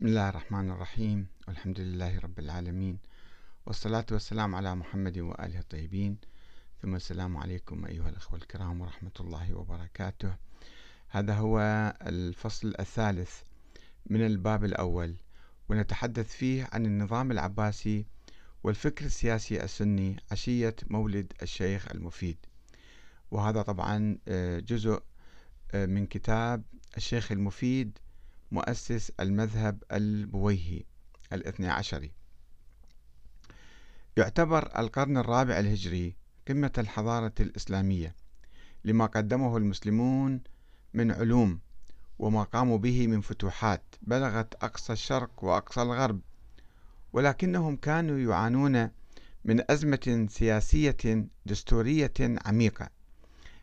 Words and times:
بسم 0.00 0.08
الله 0.08 0.28
الرحمن 0.28 0.70
الرحيم. 0.70 1.26
والحمد 1.48 1.80
لله 1.80 2.18
رب 2.18 2.38
العالمين. 2.38 2.98
والصلاة 3.66 4.06
والسلام 4.10 4.54
على 4.54 4.74
محمد 4.74 5.18
وآله 5.18 5.58
الطيبين. 5.58 6.16
ثم 6.82 6.94
السلام 6.94 7.36
عليكم 7.36 7.84
أيها 7.84 8.08
الأخوة 8.08 8.38
الكرام 8.38 8.80
ورحمة 8.80 9.12
الله 9.20 9.54
وبركاته. 9.54 10.36
هذا 11.08 11.34
هو 11.34 11.60
الفصل 12.06 12.74
الثالث 12.80 13.40
من 14.06 14.26
الباب 14.26 14.64
الأول 14.64 15.14
ونتحدث 15.68 16.28
فيه 16.32 16.68
عن 16.72 16.86
النظام 16.86 17.30
العباسي 17.30 18.06
والفكر 18.64 19.04
السياسي 19.04 19.64
السني 19.64 20.16
عشية 20.30 20.76
مولد 20.90 21.32
الشيخ 21.42 21.88
المفيد. 21.90 22.36
وهذا 23.30 23.62
طبعا 23.62 24.18
آه، 24.28 24.60
جزء 24.60 25.02
آه، 25.72 25.86
من 25.86 26.06
كتاب 26.06 26.62
الشيخ 26.96 27.32
المفيد 27.32 27.98
مؤسس 28.50 29.12
المذهب 29.20 29.82
البويهي 29.92 30.82
الاثني 31.32 31.68
عشري. 31.68 32.12
يعتبر 34.16 34.78
القرن 34.80 35.16
الرابع 35.16 35.58
الهجري 35.58 36.16
قمة 36.48 36.72
الحضارة 36.78 37.34
الإسلامية 37.40 38.14
لما 38.84 39.06
قدمه 39.06 39.56
المسلمون 39.56 40.40
من 40.94 41.10
علوم 41.10 41.60
وما 42.18 42.42
قاموا 42.42 42.78
به 42.78 43.06
من 43.06 43.20
فتوحات 43.20 43.82
بلغت 44.02 44.54
أقصى 44.54 44.92
الشرق 44.92 45.44
وأقصى 45.44 45.82
الغرب 45.82 46.20
ولكنهم 47.12 47.76
كانوا 47.76 48.18
يعانون 48.18 48.90
من 49.44 49.70
أزمة 49.70 50.26
سياسية 50.30 51.26
دستورية 51.46 52.12
عميقة 52.20 52.90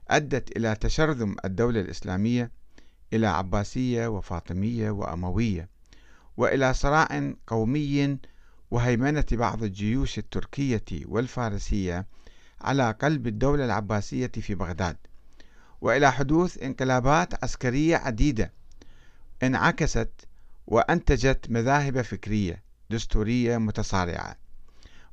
أدت 0.07 0.57
إلى 0.57 0.75
تشرذم 0.75 1.35
الدولة 1.45 1.81
الإسلامية 1.81 2.51
إلى 3.13 3.27
عباسية 3.27 4.07
وفاطمية 4.07 4.91
وأموية 4.91 5.69
وإلى 6.37 6.73
صراع 6.73 7.33
قومي 7.47 8.17
وهيمنة 8.71 9.25
بعض 9.31 9.63
الجيوش 9.63 10.17
التركية 10.17 10.85
والفارسية 11.05 12.05
على 12.61 12.91
قلب 12.91 13.27
الدولة 13.27 13.65
العباسية 13.65 14.27
في 14.27 14.55
بغداد 14.55 14.97
وإلى 15.81 16.11
حدوث 16.11 16.63
انقلابات 16.63 17.43
عسكرية 17.43 17.97
عديدة 17.97 18.53
انعكست 19.43 20.11
وأنتجت 20.67 21.45
مذاهب 21.49 22.01
فكرية 22.01 22.63
دستورية 22.89 23.57
متصارعة 23.57 24.35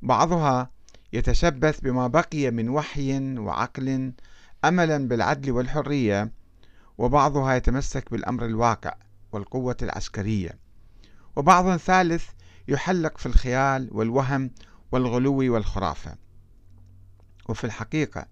بعضها 0.03 0.71
يتشبث 1.13 1.81
بما 1.81 2.07
بقي 2.07 2.51
من 2.51 2.69
وحي 2.69 3.39
وعقل 3.39 4.13
أملا 4.65 5.09
بالعدل 5.09 5.51
والحرية 5.51 6.33
وبعضها 6.99 7.55
يتمسك 7.55 8.11
بالأمر 8.11 8.45
الواقع 8.47 8.95
والقوة 9.33 9.77
العسكرية. 9.83 10.59
وبعض 11.37 11.77
ثالث 11.77 12.27
يحلق 12.69 13.19
في 13.19 13.27
الخيال 13.27 13.89
والوهم 13.93 14.51
والغلو 14.93 15.55
والخرافة. 15.55 16.17
وفي 17.49 17.65
الحقيقة 17.65 18.27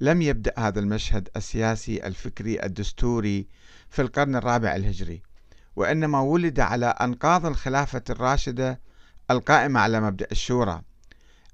لم 0.00 0.22
يبدأ 0.22 0.54
هذا 0.58 0.80
المشهد 0.80 1.28
السياسي 1.36 2.06
الفكري 2.06 2.62
الدستوري 2.62 3.48
في 3.88 4.02
القرن 4.02 4.36
الرابع 4.36 4.76
الهجري 4.76 5.22
وإنما 5.76 6.20
ولد 6.20 6.60
على 6.60 6.86
أنقاض 6.86 7.46
الخلافة 7.46 8.02
الراشدة 8.10 8.80
القائمة 9.30 9.80
على 9.80 10.00
مبدأ 10.00 10.26
الشورى 10.32 10.82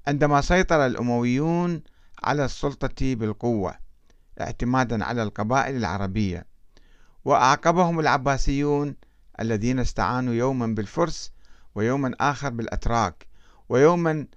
عندما 0.07 0.41
سيطر 0.41 0.85
الأمويون 0.85 1.83
على 2.23 2.45
السلطة 2.45 3.15
بالقوة. 3.15 3.84
اعتمادا 4.41 5.05
على 5.05 5.23
القبائل 5.23 5.75
العربية. 5.75 6.45
وأعقبهم 7.25 7.99
العباسيون 7.99 8.95
الذين 9.39 9.79
استعانوا 9.79 10.33
يوما 10.33 10.67
بالفرس 10.67 11.31
ويوما 11.75 12.15
آخر 12.19 12.49
بالأتراك 12.49 13.27
ويوما 13.69 14.27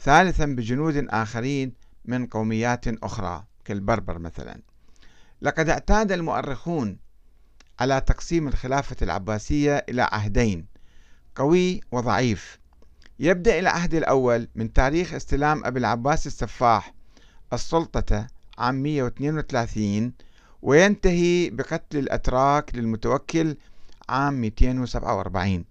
ثالثا 0.00 0.46
بجنود 0.46 1.06
آخرين 1.10 1.72
من 2.04 2.26
قوميات 2.26 2.88
أخرى 2.88 3.44
كالبربر 3.64 4.18
مثلا. 4.18 4.62
لقد 5.42 5.68
اعتاد 5.68 6.12
المؤرخون 6.12 6.98
على 7.80 8.00
تقسيم 8.00 8.48
الخلافة 8.48 8.96
العباسية 9.02 9.84
إلى 9.88 10.02
عهدين 10.02 10.66
قوي 11.34 11.80
وضعيف. 11.92 12.60
يبدأ 13.18 13.58
العهد 13.58 13.94
الأول 13.94 14.48
من 14.54 14.72
تاريخ 14.72 15.14
استلام 15.14 15.64
أبي 15.64 15.78
العباس 15.78 16.26
السفاح 16.26 16.94
السلطة 17.52 18.26
عام 18.60 18.82
132 18.82 20.12
وينتهي 20.62 21.50
بقتل 21.50 21.98
الأتراك 21.98 22.74
للمتوكل 22.74 23.56
عام 24.08 24.40
247 24.40 25.64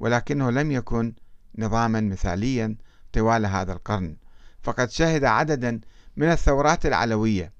ولكنه 0.00 0.50
لم 0.50 0.72
يكن 0.72 1.14
نظاما 1.58 2.00
مثاليا 2.00 2.76
طوال 3.12 3.46
هذا 3.46 3.72
القرن. 3.72 4.16
فقد 4.62 4.90
شهد 4.90 5.24
عددا 5.24 5.80
من 6.16 6.26
الثورات 6.30 6.86
العلوية 6.86 7.52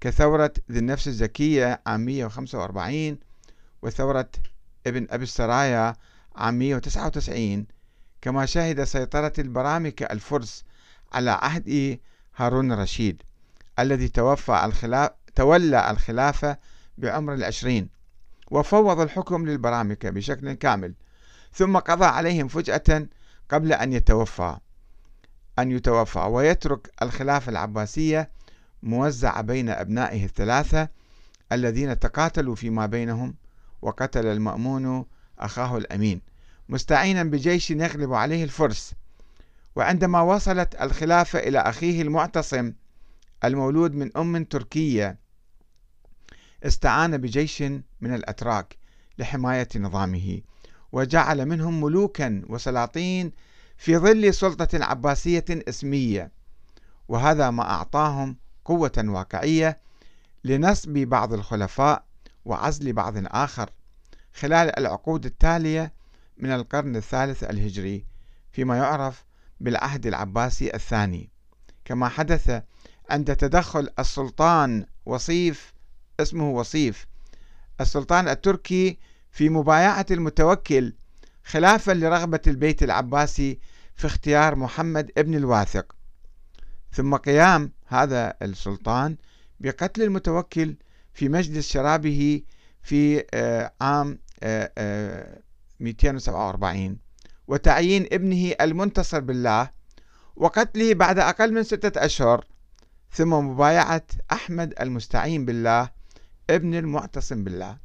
كثورة 0.00 0.52
ذي 0.72 0.78
النفس 0.78 1.08
الزكية 1.08 1.82
عام 1.86 2.00
145 2.00 3.18
وثورة 3.82 4.28
ابن 4.86 5.06
أبي 5.10 5.24
السرايا 5.24 5.96
عام 6.36 6.58
199 6.58 7.66
كما 8.22 8.46
شهد 8.46 8.84
سيطرة 8.84 9.32
البرامكة 9.38 10.04
الفرس 10.04 10.64
على 11.12 11.30
عهد 11.30 11.98
هارون 12.36 12.72
الرشيد. 12.72 13.22
الذي 13.78 14.08
توفى 14.08 14.64
الخلاف 14.64 15.10
تولى 15.34 15.90
الخلافة 15.90 16.58
بعمر 16.98 17.34
العشرين 17.34 17.88
وفوض 18.50 19.00
الحكم 19.00 19.46
للبرامكة 19.46 20.10
بشكل 20.10 20.52
كامل 20.52 20.94
ثم 21.52 21.78
قضى 21.78 22.04
عليهم 22.04 22.48
فجأة 22.48 23.06
قبل 23.48 23.72
أن 23.72 23.92
يتوفى 23.92 24.56
أن 25.58 25.72
يتوفى 25.72 26.18
ويترك 26.18 26.90
الخلافة 27.02 27.50
العباسية 27.50 28.30
موزعة 28.82 29.42
بين 29.42 29.68
أبنائه 29.68 30.24
الثلاثة 30.24 30.88
الذين 31.52 31.98
تقاتلوا 31.98 32.54
فيما 32.54 32.86
بينهم 32.86 33.34
وقتل 33.82 34.26
المأمون 34.26 35.04
أخاه 35.38 35.76
الأمين. 35.76 36.20
مستعينا 36.68 37.22
بجيش 37.22 37.70
يغلب 37.70 38.12
عليه 38.12 38.44
الفرس 38.44 38.94
وعندما 39.76 40.20
وصلت 40.20 40.82
الخلافة 40.82 41.38
إلى 41.38 41.58
أخيه 41.58 42.02
المعتصم 42.02 42.72
المولود 43.44 43.94
من 43.94 44.16
أم 44.16 44.44
تركية 44.44 45.18
استعان 46.62 47.16
بجيش 47.16 47.62
من 48.00 48.14
الأتراك 48.14 48.76
لحماية 49.18 49.68
نظامه 49.76 50.40
وجعل 50.92 51.46
منهم 51.46 51.80
ملوكا 51.80 52.42
وسلاطين 52.48 53.32
في 53.76 53.98
ظل 53.98 54.34
سلطة 54.34 54.84
عباسية 54.84 55.44
اسمية 55.50 56.32
وهذا 57.08 57.50
ما 57.50 57.62
أعطاهم 57.62 58.36
قوة 58.64 59.04
واقعية 59.08 59.80
لنصب 60.44 60.92
بعض 60.92 61.32
الخلفاء 61.32 62.04
وعزل 62.44 62.92
بعض 62.92 63.14
آخر 63.16 63.70
خلال 64.34 64.78
العقود 64.78 65.24
التالية 65.26 65.92
من 66.38 66.50
القرن 66.50 66.96
الثالث 66.96 67.44
الهجري 67.44 68.06
فيما 68.52 68.76
يعرف 68.76 69.24
بالعهد 69.60 70.06
العباسي 70.06 70.74
الثاني. 70.74 71.30
كما 71.84 72.08
حدث 72.08 72.62
عند 73.10 73.36
تدخل 73.36 73.88
السلطان 73.98 74.86
وصيف 75.06 75.74
اسمه 76.20 76.50
وصيف. 76.50 77.06
السلطان 77.80 78.28
التركي 78.28 78.98
في 79.30 79.48
مبايعة 79.48 80.06
المتوكل 80.10 80.92
خلافا 81.44 81.92
لرغبة 81.92 82.40
البيت 82.46 82.82
العباسي 82.82 83.58
في 83.96 84.06
اختيار 84.06 84.56
محمد 84.56 85.10
ابن 85.18 85.34
الواثق. 85.34 85.96
ثم 86.92 87.16
قيام 87.16 87.72
هذا 87.86 88.34
السلطان 88.42 89.16
بقتل 89.60 90.02
المتوكل 90.02 90.76
في 91.14 91.28
مجلس 91.28 91.68
شرابه 91.68 92.42
في 92.82 93.24
آه، 93.34 93.72
عام 93.80 94.18
247 95.80 96.86
آه، 96.86 96.90
آه، 96.90 96.96
وتعيين 97.48 98.06
ابنه 98.12 98.54
المنتصر 98.60 99.20
بالله 99.20 99.70
وقتله 100.36 100.94
بعد 100.94 101.18
أقل 101.18 101.52
من 101.52 101.62
ستة 101.62 102.04
أشهر 102.04 102.44
ثم 103.16 103.30
مبايعة 103.30 104.02
أحمد 104.32 104.74
المستعين 104.80 105.44
بالله 105.44 105.90
ابن 106.50 106.74
المعتصم 106.74 107.44
بالله. 107.44 107.76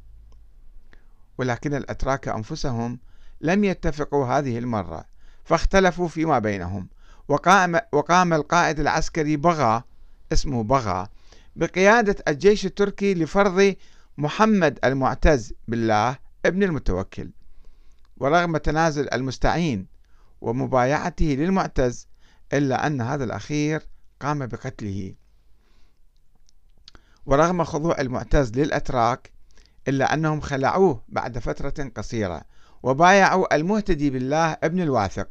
ولكن 1.38 1.74
الأتراك 1.74 2.28
أنفسهم 2.28 2.98
لم 3.40 3.64
يتفقوا 3.64 4.26
هذه 4.26 4.58
المرة 4.58 5.04
فاختلفوا 5.44 6.08
فيما 6.08 6.38
بينهم. 6.38 6.88
وقام, 7.28 7.80
وقام 7.92 8.32
القائد 8.32 8.80
العسكري 8.80 9.36
بغى 9.36 9.82
اسمه 10.32 10.62
بغى 10.62 11.08
بقيادة 11.56 12.16
الجيش 12.28 12.66
التركي 12.66 13.14
لفرض 13.14 13.74
محمد 14.18 14.78
المعتز 14.84 15.52
بالله 15.68 16.16
ابن 16.46 16.62
المتوكل. 16.62 17.30
ورغم 18.16 18.56
تنازل 18.56 19.08
المستعين 19.12 19.86
ومبايعته 20.40 21.26
للمعتز 21.26 22.08
إلا 22.52 22.86
أن 22.86 23.00
هذا 23.00 23.24
الأخير 23.24 23.82
قام 24.20 24.46
بقتله. 24.46 25.21
ورغم 27.26 27.64
خضوع 27.64 28.00
المعتز 28.00 28.52
للأتراك 28.52 29.32
إلا 29.88 30.14
أنهم 30.14 30.40
خلعوه 30.40 31.02
بعد 31.08 31.38
فترة 31.38 31.90
قصيرة 31.96 32.42
وبايعوا 32.82 33.54
المهتدي 33.54 34.10
بالله 34.10 34.52
ابن 34.62 34.80
الواثق 34.80 35.28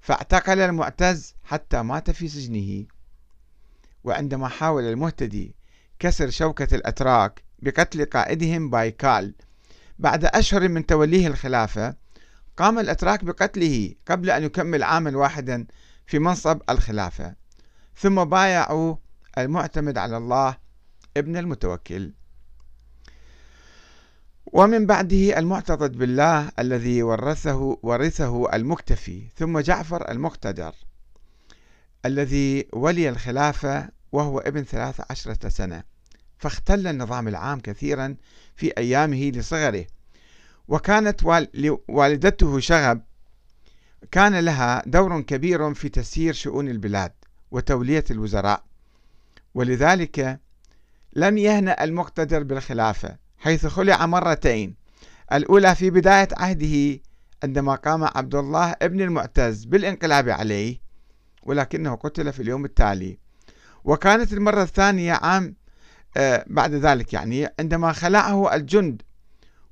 فاعتقل 0.00 0.60
المعتز 0.60 1.34
حتى 1.44 1.82
مات 1.82 2.10
في 2.10 2.28
سجنه. 2.28 2.86
وعندما 4.04 4.48
حاول 4.48 4.84
المهتدي 4.84 5.56
كسر 5.98 6.30
شوكة 6.30 6.74
الأتراك 6.74 7.44
بقتل 7.58 8.04
قائدهم 8.04 8.70
بايكال 8.70 9.34
بعد 9.98 10.24
أشهر 10.24 10.68
من 10.68 10.86
توليه 10.86 11.26
الخلافة 11.26 11.94
قام 12.56 12.78
الأتراك 12.78 13.24
بقتله 13.24 13.94
قبل 14.08 14.30
أن 14.30 14.42
يكمل 14.42 14.82
عاما 14.82 15.16
واحدا 15.16 15.66
في 16.06 16.18
منصب 16.18 16.60
الخلافة 16.70 17.34
ثم 17.96 18.24
بايعوا 18.24 18.96
المعتمد 19.38 19.98
على 19.98 20.16
الله 20.16 20.56
ابن 21.16 21.36
المتوكل. 21.36 22.12
ومن 24.46 24.86
بعده 24.86 25.38
المعتضد 25.38 25.98
بالله 25.98 26.50
الذي 26.58 27.02
ورثه 27.02 27.78
ورثه 27.82 28.54
المكتفي 28.54 29.22
ثم 29.36 29.58
جعفر 29.58 30.10
المقتدر 30.10 30.74
الذي 32.06 32.68
ولي 32.72 33.08
الخلافة 33.08 33.88
وهو 34.12 34.38
ابن 34.38 34.62
ثلاث 34.62 35.00
عشرة 35.10 35.48
سنة 35.48 35.82
فاختل 36.38 36.86
النظام 36.86 37.28
العام 37.28 37.60
كثيرا 37.60 38.16
في 38.56 38.72
أيامه 38.78 39.30
لصغره. 39.34 39.86
وكانت 40.68 41.24
والدته 41.88 42.60
شغب 42.60 43.02
كان 44.10 44.38
لها 44.38 44.82
دور 44.86 45.20
كبير 45.20 45.74
في 45.74 45.88
تسيير 45.88 46.34
شؤون 46.34 46.68
البلاد 46.68 47.12
وتولية 47.50 48.04
الوزراء. 48.10 48.64
ولذلك 49.54 50.40
لم 51.16 51.38
يهنأ 51.38 51.84
المقتدر 51.84 52.42
بالخلافة 52.42 53.16
حيث 53.38 53.66
خلع 53.66 54.06
مرتين. 54.06 54.76
الأولى 55.32 55.74
في 55.74 55.90
بداية 55.90 56.28
عهده 56.32 57.00
عندما 57.42 57.74
قام 57.74 58.04
عبد 58.04 58.34
الله 58.34 58.74
ابن 58.82 59.00
المعتز 59.00 59.64
بالانقلاب 59.64 60.28
عليه 60.28 60.80
ولكنه 61.42 61.94
قتل 61.94 62.32
في 62.32 62.42
اليوم 62.42 62.64
التالي. 62.64 63.18
وكانت 63.84 64.32
المرة 64.32 64.62
الثانية 64.62 65.12
عام 65.12 65.56
آه، 66.16 66.44
بعد 66.46 66.74
ذلك 66.74 67.12
يعني 67.12 67.48
عندما 67.60 67.92
خلعه 67.92 68.54
الجند 68.54 69.02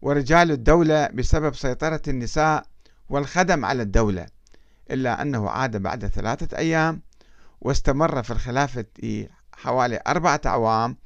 ورجال 0.03 0.51
الدولة 0.51 1.07
بسبب 1.07 1.55
سيطرة 1.55 2.03
النساء 2.09 2.67
والخدم 3.09 3.65
على 3.65 3.83
الدولة 3.83 4.27
إلا 4.91 5.23
أنه 5.23 5.51
عاد 5.51 5.77
بعد 5.77 6.07
ثلاثة 6.07 6.59
أيام 6.59 7.03
واستمر 7.61 8.23
في 8.23 8.31
الخلافة 8.31 8.87
حوالي 9.53 10.01
أربعة 10.07 10.41
أعوام 10.47 10.97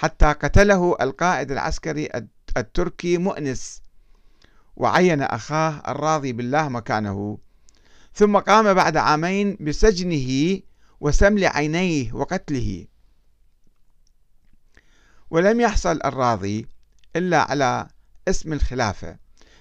حتى 0.00 0.26
قتله 0.26 0.96
القائد 1.00 1.50
العسكري 1.50 2.08
التركي 2.56 3.18
مؤنس 3.18 3.82
وعين 4.76 5.22
أخاه 5.22 5.82
الراضي 5.88 6.32
بالله 6.32 6.68
مكانه. 6.68 7.38
ثم 8.14 8.38
قام 8.38 8.74
بعد 8.74 8.96
عامين 8.96 9.56
بسجنه 9.60 10.60
وسمل 11.00 11.44
عينيه 11.44 12.12
وقتله. 12.12 12.86
ولم 15.30 15.60
يحصل 15.60 16.00
الراضي 16.04 16.66
إلا 17.16 17.40
على 17.50 17.88
اسم 18.28 18.52
الخلافة 18.52 19.16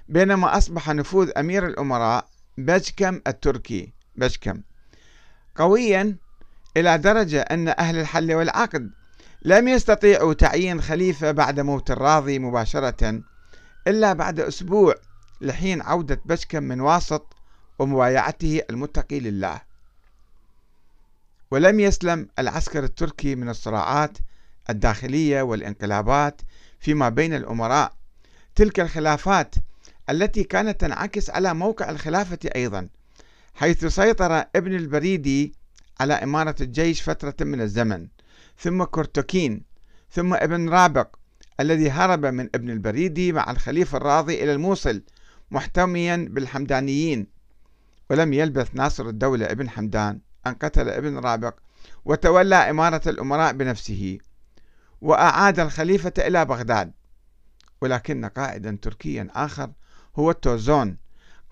بينما 0.07 0.57
أصبح 0.57 0.89
نفوذ 0.89 1.31
أمير 1.38 1.68
الأمراء 1.68 2.30
بجكم 2.57 3.21
التركي 3.27 3.94
بجكم. 4.15 4.62
قويا 5.56 6.18
إلى 6.77 6.97
درجة 6.97 7.41
أن 7.41 7.68
أهل 7.68 8.00
الحل 8.00 8.33
والعقد 8.33 8.99
لم 9.41 9.68
يستطيعوا 9.68 10.33
تعيين 10.33 10.81
خليفة 10.81 11.31
بعد 11.31 11.59
موت 11.59 11.91
الراضي 11.91 12.39
مباشرة 12.39 13.21
إلا 13.88 14.13
بعد 14.13 14.39
أسبوع 14.39 14.95
لحين 15.41 15.81
عودة 15.81 16.21
بشكم 16.25 16.63
من 16.63 16.81
واسط 16.81 17.36
ومبايعته 17.80 18.62
المتقي 18.69 19.19
لله. 19.19 19.62
ولم 21.51 21.80
يسلم 21.80 22.27
العسكر 22.39 22.83
التركي 22.83 23.36
من 23.36 23.50
الصراعات 23.50 24.18
الداخلية 24.69 25.41
والانقلابات 25.41 26.41
فيما 26.80 27.09
بين 27.09 27.33
الأمراء. 27.33 27.94
تلك 28.56 28.80
الخلافات 28.80 29.56
التي 30.09 30.44
كانت 30.44 30.81
تنعكس 30.81 31.30
على 31.30 31.53
موقع 31.53 31.89
الخلافة 31.89 32.39
أيضا 32.56 32.89
حيث 33.56 33.86
سيطر 33.86 34.45
ابن 34.56 34.75
البريدي 34.75 35.53
على 36.00 36.13
إمارة 36.13 36.56
الجيش 36.62 37.01
فترة 37.01 37.36
من 37.41 37.62
الزمن. 37.62 38.07
ثم 38.59 38.83
كورتكين 38.83 39.63
ثم 40.11 40.33
ابن 40.33 40.69
رائق 40.69 41.15
الذي 41.59 41.91
هرب 41.91 42.25
من 42.25 42.50
ابن 42.56 42.69
البريدي 42.69 43.31
مع 43.31 43.51
الخليفة 43.51 43.97
الراضي 43.97 44.44
إلى 44.44 44.53
الموصل 44.53 45.03
محتميا 45.51 46.27
بالحمدانيين. 46.29 47.27
ولم 48.09 48.33
يلبث 48.33 48.75
ناصر 48.75 49.09
الدولة 49.09 49.45
ابن 49.45 49.69
حمدان 49.69 50.19
أن 50.47 50.53
قتل 50.53 50.89
ابن 50.89 51.17
رابق 51.17 51.56
وتولى 52.06 52.56
إمارة 52.56 53.09
الأمراء 53.09 53.53
بنفسه 53.53 54.17
وأعاد 55.01 55.59
الخليفة 55.59 56.13
إلى 56.17 56.45
بغداد. 56.45 56.94
ولكن 57.81 58.25
قائدا 58.25 58.77
تركيا 58.81 59.27
آخر 59.33 59.71
هو 60.15 60.31
التوزون. 60.31 60.97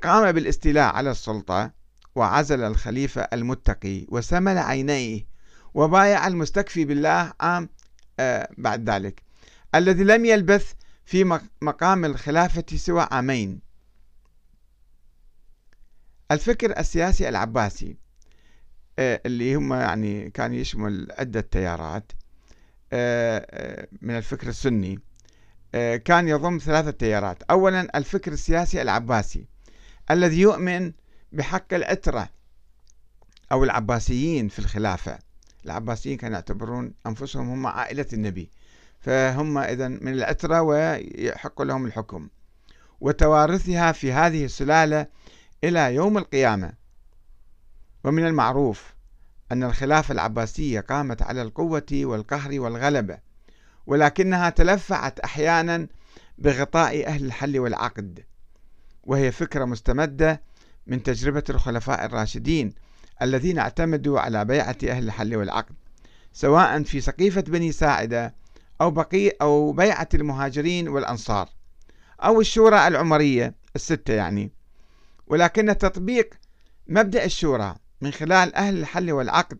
قام 0.03 0.31
بالاستيلاء 0.31 0.95
على 0.95 1.11
السلطة 1.11 1.71
وعزل 2.15 2.63
الخليفة 2.63 3.21
المتقي 3.21 4.05
وسمل 4.09 4.57
عينيه 4.57 5.36
وبايع 5.77 6.27
المستكفي 6.27 6.85
بالله 6.85 7.33
عام 7.39 7.69
آه 8.19 8.49
بعد 8.57 8.89
ذلك. 8.89 9.21
الذي 9.75 10.03
لم 10.03 10.25
يلبث 10.25 10.73
في 11.05 11.39
مقام 11.61 12.05
الخلافة 12.05 12.65
سوى 12.75 13.07
عامين. 13.11 13.59
الفكر 16.31 16.79
السياسي 16.79 17.29
العباسي 17.29 17.97
آه 18.99 19.21
اللي 19.25 19.55
هم 19.55 19.73
يعني 19.73 20.29
كان 20.29 20.53
يشمل 20.53 21.07
عدة 21.19 21.41
تيارات 21.41 22.11
آه, 22.93 23.87
من 24.01 24.17
الفكر 24.17 24.47
السني 24.47 24.99
كان 26.05 26.27
يضم 26.27 26.57
ثلاثة 26.57 26.91
تيارات. 26.91 27.43
أولا 27.43 27.97
الفكر 27.97 28.31
السياسي 28.31 28.81
العباسي 28.81 29.45
الذي 30.11 30.39
يؤمن 30.39 30.93
بحق 31.31 31.73
العترة 31.73 32.29
أو 33.51 33.63
العباسيين 33.63 34.47
في 34.47 34.59
الخلافة. 34.59 35.26
العباسيين 35.67 36.17
كانوا 36.17 36.35
يعتبرون 36.35 36.93
أنفسهم 37.07 37.49
هم 37.49 37.67
عائلة 37.67 38.05
النبي. 38.13 38.49
فهم 38.99 39.57
إذا 39.57 39.87
من 39.87 40.13
العترة 40.13 40.61
ويحق 40.61 41.61
لهم 41.61 41.85
الحكم. 41.85 42.29
وتوارثها 43.01 43.91
في 43.91 44.11
هذه 44.11 44.45
السلالة 44.45 45.07
إلى 45.63 45.95
يوم 45.95 46.17
القيامة. 46.17 46.73
ومن 48.03 48.27
المعروف 48.27 48.93
أن 49.51 49.63
الخلافة 49.63 50.11
العباسية 50.11 50.79
قامت 50.79 51.21
على 51.21 51.41
القوة 51.41 51.85
والقهر 51.93 52.59
والغلبة 52.59 53.17
ولكنها 53.87 54.49
تلفعت 54.49 55.19
أحيانا 55.19 55.87
بغطاء 56.37 57.07
أهل 57.07 57.25
الحل 57.25 57.59
والعقد. 57.59 58.23
وهي 59.03 59.31
فكرة 59.31 59.65
مستمدة 59.65 60.41
من 60.87 61.03
تجربة 61.03 61.43
الخلفاء 61.49 62.05
الراشدين 62.05 62.73
الذين 63.21 63.59
اعتمدوا 63.59 64.19
على 64.19 64.45
بيعة 64.45 64.77
أهل 64.83 65.03
الحل 65.03 65.35
والعقد 65.35 65.75
سواء 66.33 66.83
في 66.83 67.01
سقيفة 67.01 67.41
بني 67.41 67.71
ساعدة 67.71 68.35
أو 68.81 68.91
بقي 68.91 69.29
أو 69.29 69.71
بيعة 69.71 70.09
المهاجرين 70.13 70.87
والأنصار 70.87 71.49
أو 72.23 72.41
الشورى 72.41 72.87
العمرية 72.87 73.55
الستة 73.75 74.13
يعني. 74.13 74.51
ولكن 75.27 75.77
تطبيق 75.77 76.33
مبدأ 76.87 77.25
الشورى 77.25 77.75
من 78.01 78.11
خلال 78.11 78.55
أهل 78.55 78.77
الحل 78.77 79.11
والعقد 79.11 79.57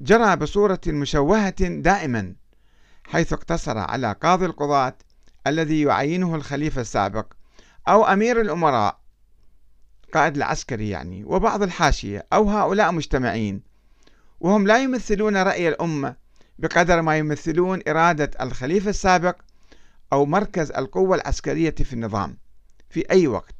جرى 0.00 0.36
بصورة 0.36 0.80
مشوهة 0.86 1.64
دائما 1.68 2.34
حيث 3.04 3.32
اقتصر 3.32 3.78
على 3.78 4.12
قاضي 4.22 4.46
القضاة 4.46 4.98
الذي 5.46 5.82
يعينه 5.82 6.34
الخليفة 6.34 6.80
السابق 6.80 7.32
أو 7.88 8.04
أمير 8.04 8.40
الأمراء 8.40 9.00
قائد 10.16 10.36
العسكري 10.36 10.88
يعني 10.90 11.24
وبعض 11.24 11.62
الحاشية 11.62 12.26
أو 12.32 12.50
هؤلاء 12.50 12.92
مجتمعين 12.92 13.62
وهم 14.40 14.66
لا 14.66 14.82
يمثلون 14.82 15.36
رأي 15.36 15.68
الأمة 15.68 16.16
بقدر 16.58 17.02
ما 17.02 17.18
يمثلون 17.18 17.80
إرادة 17.88 18.30
الخليفة 18.40 18.90
السابق 18.90 19.36
أو 20.12 20.26
مركز 20.26 20.70
القوة 20.70 21.16
العسكرية 21.16 21.74
في 21.74 21.92
النظام 21.92 22.38
في 22.90 23.10
أي 23.10 23.26
وقت. 23.26 23.54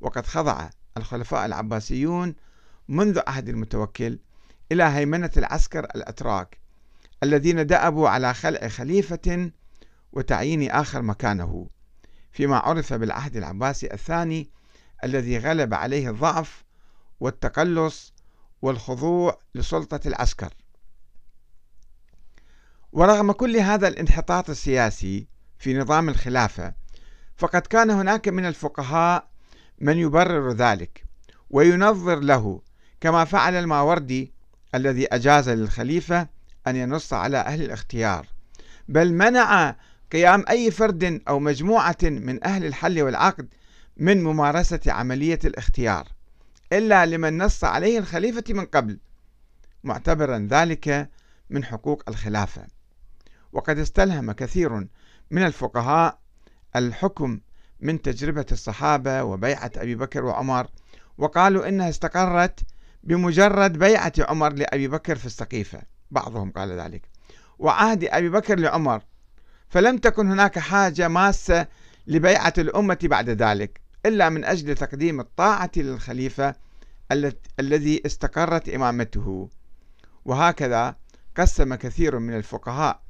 وقد 0.00 0.26
خضع 0.26 0.70
الخلفاء 0.96 1.46
العباسيون 1.46 2.34
منذ 2.88 3.20
عهد 3.26 3.48
المتوكل 3.48 4.18
إلى 4.72 4.82
هيمنة 4.82 5.30
العسكر 5.36 5.84
الأتراك 5.84 6.60
الذين 7.22 7.66
دأبوا 7.66 8.08
على 8.08 8.34
خلع 8.34 8.68
خليفة 8.68 9.50
وتعيين 10.12 10.70
آخر 10.70 11.02
مكانه 11.02 11.68
فيما 12.32 12.56
عرف 12.56 12.92
بالعهد 12.92 13.36
العباسي 13.36 13.92
الثاني 13.92 14.50
الذي 15.04 15.38
غلب 15.38 15.74
عليه 15.74 16.10
الضعف 16.10 16.64
والتقلص 17.20 18.12
والخضوع 18.62 19.38
لسلطة 19.54 20.00
العسكر. 20.06 20.54
ورغم 22.92 23.32
كل 23.32 23.56
هذا 23.56 23.88
الانحطاط 23.88 24.50
السياسي 24.50 25.26
في 25.58 25.78
نظام 25.78 26.08
الخلافة 26.08 26.74
فقد 27.36 27.60
كان 27.60 27.90
هناك 27.90 28.28
من 28.28 28.46
الفقهاء 28.46 29.30
من 29.78 29.98
يبرر 29.98 30.52
ذلك 30.52 31.04
وينظر 31.50 32.20
له 32.20 32.60
كما 33.00 33.24
فعل 33.24 33.54
الماوردي 33.54 34.32
الذي 34.74 35.06
أجاز 35.06 35.48
للخليفة 35.48 36.28
أن 36.66 36.76
ينص 36.76 37.12
على 37.12 37.38
أهل 37.38 37.62
الاختيار 37.62 38.26
بل 38.88 39.14
منع 39.14 39.76
قيام 40.12 40.44
أي 40.50 40.70
فرد 40.70 41.22
أو 41.28 41.38
مجموعة 41.38 41.96
من 42.02 42.44
أهل 42.44 42.64
الحل 42.64 43.02
والعقد 43.02 43.48
من 44.00 44.22
ممارسة 44.22 44.80
عملية 44.86 45.38
الاختيار 45.44 46.08
إلا 46.72 47.06
لمن 47.06 47.38
نص 47.42 47.64
عليه 47.64 47.98
الخليفة 47.98 48.44
من 48.48 48.64
قبل. 48.64 48.98
معتبرا 49.84 50.48
ذلك 50.50 51.10
من 51.50 51.64
حقوق 51.64 52.02
الخلافة. 52.08 52.66
وقد 53.52 53.78
استلهم 53.78 54.32
كثير 54.32 54.86
من 55.30 55.42
الفقهاء 55.42 56.18
الحكم 56.76 57.40
من 57.80 58.02
تجربة 58.02 58.46
الصحابة 58.52 59.22
وبيعة 59.22 59.70
أبي 59.76 59.94
بكر 59.94 60.24
وعمر 60.24 60.66
وقالوا 61.18 61.68
إنها 61.68 61.88
استقرت 61.88 62.60
بمجرد 63.04 63.78
بيعة 63.78 64.12
عمر 64.18 64.52
لأبي 64.52 64.88
بكر 64.88 65.16
في 65.16 65.26
السقيفة. 65.26 65.82
بعضهم 66.10 66.50
قال 66.50 66.80
ذلك. 66.80 67.02
وعهد 67.58 68.04
أبي 68.04 68.28
بكر 68.28 68.58
لعمر 68.58 69.02
فلم 69.68 69.98
تكن 69.98 70.30
هناك 70.30 70.58
حاجة 70.58 71.08
ماسة 71.08 71.66
لبيعة 72.06 72.54
الأمة 72.58 72.98
بعد 73.02 73.30
ذلك. 73.30 73.89
إلا 74.06 74.28
من 74.28 74.44
أجل 74.44 74.74
تقديم 74.74 75.20
الطاعة 75.20 75.70
للخليفة 75.76 76.54
الذي 77.60 78.02
استقرت 78.06 78.68
إمامته. 78.68 79.48
وهكذا 80.24 80.96
قسم 81.36 81.74
كثير 81.74 82.18
من 82.18 82.36
الفقهاء 82.36 83.02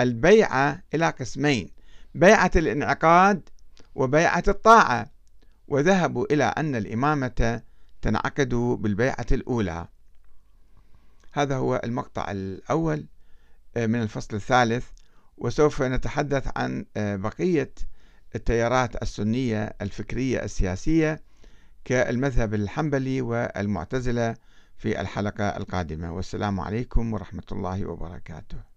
البيعة 0.00 0.82
إلى 0.94 1.10
قسمين 1.10 1.70
بيعة 2.14 2.50
الانعقاد 2.56 3.48
وبيعة 3.94 4.44
الطاعة. 4.48 5.10
وذهبوا 5.68 6.26
إلى 6.30 6.44
أن 6.44 6.76
الإمامة 6.76 7.62
تنعقد 8.02 8.54
بالبيعة 8.54 9.26
الأولى. 9.32 9.88
هذا 11.32 11.56
هو 11.56 11.80
المقطع 11.84 12.30
الأول 12.30 13.06
آه، 13.76 13.86
من 13.86 14.02
الفصل 14.02 14.36
الثالث. 14.36 14.86
وسوف 15.38 15.82
نتحدث 15.82 16.48
عن 16.56 16.86
آه، 16.96 17.16
بقية 17.16 17.72
التيارات 18.36 19.02
السنية 19.02 19.74
الفكرية 19.82 20.44
السياسية 20.44 21.20
كالمذهب 21.84 22.54
الحنبلي 22.54 23.20
والمعتزلة 23.20 24.34
في 24.76 25.00
الحلقة 25.00 25.56
القادمة. 25.56 26.12
والسلام 26.12 26.60
عليكم 26.60 27.12
ورحمة 27.12 27.42
الله 27.52 27.86
وبركاته. 27.86 28.75